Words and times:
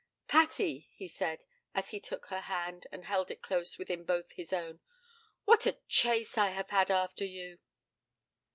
'Patty,' 0.27 0.89
he 0.95 1.07
said, 1.07 1.45
as 1.75 1.91
he 1.91 1.99
took 1.99 2.25
her 2.29 2.39
hand, 2.41 2.87
and 2.91 3.05
held 3.05 3.29
it 3.29 3.43
close 3.43 3.77
within 3.77 4.03
both 4.03 4.31
his 4.31 4.51
own, 4.51 4.79
'what 5.45 5.67
a 5.67 5.77
chase 5.87 6.39
I 6.39 6.47
have 6.49 6.71
had 6.71 6.89
after 6.89 7.23
you!' 7.23 7.59